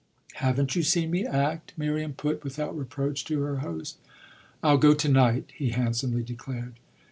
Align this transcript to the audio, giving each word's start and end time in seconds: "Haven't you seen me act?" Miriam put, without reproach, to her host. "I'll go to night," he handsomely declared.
"Haven't 0.37 0.75
you 0.75 0.81
seen 0.81 1.11
me 1.11 1.27
act?" 1.27 1.73
Miriam 1.77 2.13
put, 2.13 2.43
without 2.43 2.75
reproach, 2.75 3.23
to 3.25 3.39
her 3.43 3.57
host. 3.57 3.97
"I'll 4.63 4.79
go 4.79 4.95
to 4.95 5.07
night," 5.09 5.51
he 5.55 5.69
handsomely 5.69 6.23
declared. 6.23 6.79